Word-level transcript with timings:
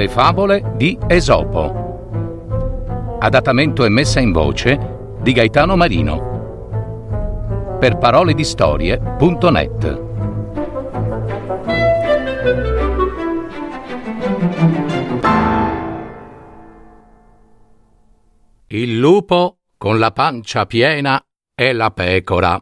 Le 0.00 0.08
favole 0.08 0.72
di 0.76 0.98
Esopo. 1.08 3.18
Adattamento 3.20 3.84
e 3.84 3.90
messa 3.90 4.18
in 4.18 4.32
voce 4.32 5.18
di 5.20 5.32
Gaetano 5.32 5.76
Marino. 5.76 7.76
Per 7.78 7.98
parole 7.98 8.32
di 8.32 8.42
storie.net. 8.42 10.02
Il 18.68 18.98
lupo 18.98 19.58
con 19.76 19.98
la 19.98 20.12
pancia 20.12 20.64
piena 20.64 21.22
e 21.54 21.74
la 21.74 21.90
pecora. 21.90 22.58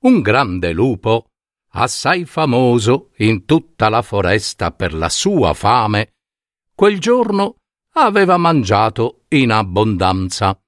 Un 0.00 0.20
grande 0.20 0.72
lupo 0.72 1.26
assai 1.70 2.24
famoso 2.24 3.10
in 3.18 3.44
tutta 3.44 3.88
la 3.88 4.02
foresta 4.02 4.72
per 4.72 4.94
la 4.94 5.08
sua 5.08 5.54
fame, 5.54 6.14
quel 6.74 6.98
giorno 6.98 7.56
aveva 7.94 8.36
mangiato 8.36 9.24
in 9.28 9.50
abbondanza. 9.50 10.58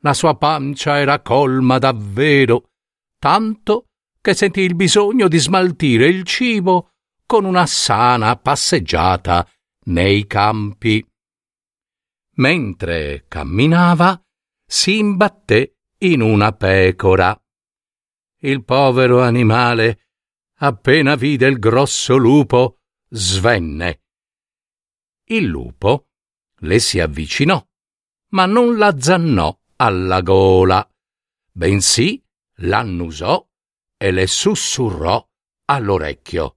La 0.00 0.14
sua 0.14 0.36
pancia 0.36 0.98
era 0.98 1.20
colma 1.20 1.78
davvero, 1.78 2.70
tanto 3.18 3.86
che 4.20 4.34
sentì 4.34 4.60
il 4.60 4.74
bisogno 4.74 5.28
di 5.28 5.38
smaltire 5.38 6.06
il 6.06 6.24
cibo 6.24 6.90
con 7.26 7.44
una 7.44 7.66
sana 7.66 8.36
passeggiata 8.36 9.46
nei 9.86 10.26
campi. 10.26 11.04
Mentre 12.36 13.24
camminava, 13.26 14.20
si 14.64 14.98
imbatté 14.98 15.78
in 15.98 16.20
una 16.20 16.52
pecora. 16.52 17.36
Il 18.40 18.64
povero 18.64 19.20
animale 19.20 20.07
appena 20.58 21.14
vide 21.14 21.46
il 21.46 21.58
grosso 21.58 22.16
lupo, 22.16 22.80
svenne. 23.08 24.02
Il 25.24 25.44
lupo 25.44 26.08
le 26.60 26.78
si 26.78 27.00
avvicinò, 27.00 27.64
ma 28.30 28.46
non 28.46 28.76
la 28.76 28.98
zannò 28.98 29.56
alla 29.76 30.20
gola, 30.22 30.88
bensì 31.52 32.22
l'annusò 32.56 33.46
e 33.96 34.10
le 34.10 34.26
sussurrò 34.26 35.26
all'orecchio. 35.66 36.56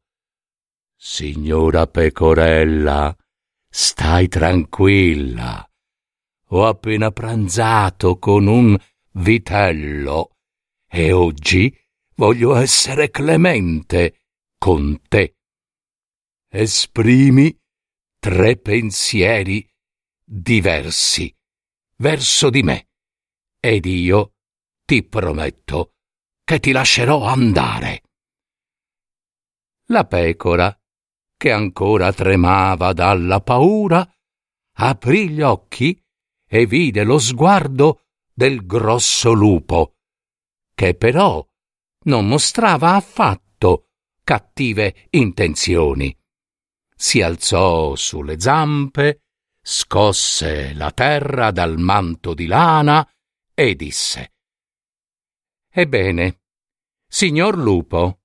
Signora 0.96 1.88
pecorella, 1.88 3.16
stai 3.68 4.28
tranquilla. 4.28 5.68
Ho 6.54 6.66
appena 6.66 7.12
pranzato 7.12 8.18
con 8.18 8.48
un 8.48 8.78
vitello 9.14 10.38
e 10.88 11.12
oggi 11.12 11.76
voglio 12.16 12.56
essere 12.56 13.10
clemente 13.10 14.22
con 14.58 15.02
te. 15.08 15.36
Esprimi 16.50 17.58
tre 18.20 18.58
pensieri 18.58 19.68
diversi 20.24 21.34
verso 21.98 22.50
di 22.50 22.64
me 22.64 22.90
ed 23.60 23.86
io 23.86 24.34
ti 24.86 25.04
prometto 25.04 25.94
che 26.44 26.60
ti 26.60 26.72
lascerò 26.72 27.26
andare. 27.26 28.04
La 29.86 30.06
pecora, 30.06 30.78
che 31.38 31.52
ancora 31.52 32.12
tremava 32.12 32.92
dalla 32.94 33.42
paura, 33.42 34.08
aprì 34.78 35.30
gli 35.30 35.42
occhi 35.42 36.00
e 36.48 36.66
vide 36.66 37.04
lo 37.04 37.20
sguardo 37.20 38.06
del 38.34 38.66
grosso 38.66 39.32
lupo, 39.32 39.96
che 40.74 40.96
però 40.96 41.46
non 42.04 42.28
mostrava 42.28 42.96
affatto 42.96 43.90
cattive 44.24 45.08
intenzioni. 45.12 46.16
Si 46.96 47.22
alzò 47.22 47.96
sulle 47.96 48.40
zampe, 48.40 49.24
scosse 49.62 50.74
la 50.74 50.92
terra 50.92 51.52
dal 51.52 51.78
manto 51.78 52.34
di 52.34 52.48
lana 52.48 53.08
e 53.54 53.76
disse 53.76 54.34
Ebbene, 55.70 56.42
signor 57.08 57.58
lupo, 57.58 58.22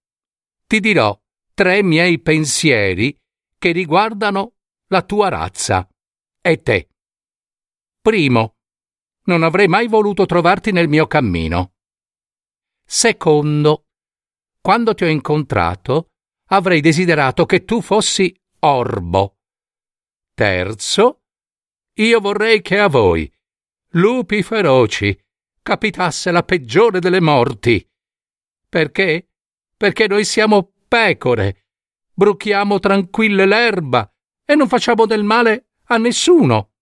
ti 0.67 0.81
dirò 0.81 1.19
tre 1.55 1.83
miei 1.83 2.21
pensieri 2.21 3.17
che 3.59 3.73
riguardano 3.73 4.55
la 4.89 5.03
tua 5.03 5.29
razza 5.29 5.89
e 6.41 6.63
te. 6.63 6.89
Primo, 8.01 8.57
non 9.25 9.43
avrei 9.43 9.69
mai 9.69 9.89
voluto 9.89 10.27
trovarti 10.27 10.71
nel 10.73 10.89
mio 10.89 11.07
cammino. 11.07 11.76
Secondo, 12.89 13.87
quando 14.61 14.95
ti 14.95 15.03
ho 15.03 15.09
incontrato, 15.09 16.13
avrei 16.51 16.81
desiderato 16.81 17.45
che 17.45 17.65
tu 17.65 17.83
fossi 17.83 18.33
orbo. 18.61 19.39
Terzo, 20.33 21.23
io 21.95 22.21
vorrei 22.21 22.63
che 22.63 22.79
a 22.79 22.87
voi, 22.87 23.31
lupi 23.91 24.45
feroci, 24.45 25.19
capitasse 25.63 26.31
la 26.31 26.45
peggiore 26.45 27.01
delle 27.01 27.21
morti. 27.21 27.85
Perché? 28.69 29.31
Perché 29.77 30.07
noi 30.07 30.25
siamo 30.25 30.73
pecore, 30.87 31.67
bruchiamo 32.15 32.79
tranquille 32.79 33.47
l'erba 33.47 34.09
e 34.45 34.55
non 34.55 34.69
facciamo 34.69 35.07
del 35.07 35.25
male 35.25 35.71
a 35.87 35.97
nessuno. 35.97 36.75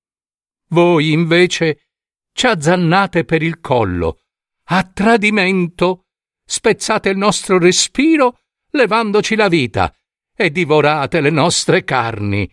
Voi, 0.69 1.13
invece, 1.13 1.89
ci 2.33 2.47
azzannate 2.47 3.25
per 3.25 3.43
il 3.43 3.61
collo 3.61 4.24
a 4.67 4.85
tradimento, 4.85 6.07
spezzate 6.45 7.11
il 7.11 7.17
nostro 7.17 7.59
respiro 7.59 8.41
levandoci 8.71 9.35
la 9.35 9.49
vita 9.49 9.95
e 10.35 10.51
divorate 10.51 11.21
le 11.21 11.31
nostre 11.31 11.85
carni. 11.85 12.51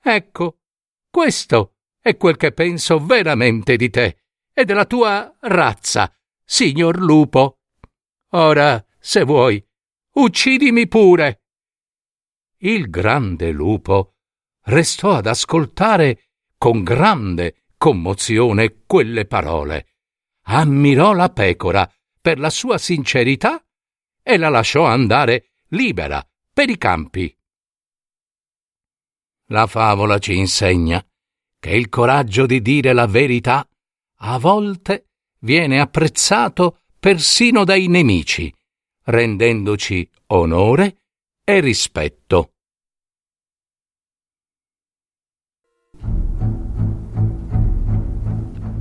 Ecco, 0.00 0.58
questo 1.10 1.76
è 2.00 2.16
quel 2.16 2.36
che 2.36 2.52
penso 2.52 2.98
veramente 2.98 3.76
di 3.76 3.90
te 3.90 4.18
e 4.52 4.64
della 4.64 4.84
tua 4.84 5.34
razza, 5.40 6.12
signor 6.44 6.98
lupo. 6.98 7.60
Ora, 8.30 8.84
se 8.98 9.24
vuoi, 9.24 9.64
uccidimi 10.14 10.86
pure. 10.86 11.42
Il 12.58 12.90
grande 12.90 13.50
lupo 13.50 14.16
restò 14.64 15.14
ad 15.14 15.26
ascoltare 15.26 16.30
con 16.56 16.84
grande 16.84 17.64
commozione 17.76 18.84
quelle 18.86 19.26
parole 19.26 19.91
ammirò 20.44 21.12
la 21.12 21.28
pecora 21.30 21.90
per 22.20 22.38
la 22.38 22.50
sua 22.50 22.78
sincerità 22.78 23.64
e 24.22 24.36
la 24.36 24.48
lasciò 24.48 24.84
andare 24.84 25.52
libera 25.68 26.26
per 26.52 26.70
i 26.70 26.78
campi. 26.78 27.36
La 29.46 29.66
favola 29.66 30.18
ci 30.18 30.36
insegna 30.36 31.04
che 31.58 31.70
il 31.70 31.88
coraggio 31.88 32.46
di 32.46 32.62
dire 32.62 32.92
la 32.92 33.06
verità 33.06 33.66
a 34.24 34.38
volte 34.38 35.08
viene 35.40 35.80
apprezzato 35.80 36.80
persino 36.98 37.64
dai 37.64 37.88
nemici, 37.88 38.52
rendendoci 39.04 40.08
onore 40.28 40.96
e 41.44 41.60
rispetto. 41.60 42.52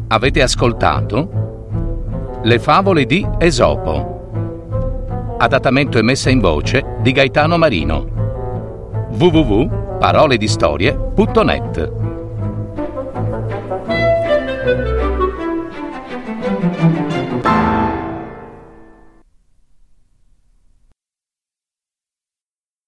Avete 0.07 0.41
ascoltato? 0.41 1.50
Le 2.44 2.57
favole 2.57 3.06
di 3.06 3.24
Esopo. 3.38 5.35
Adattamento 5.38 6.00
e 6.00 6.02
messa 6.02 6.31
in 6.31 6.40
voce 6.40 6.97
di 7.02 7.12
Gaetano 7.12 7.56
Marino. 7.57 8.03
www.paroledistorie.net 9.12 11.91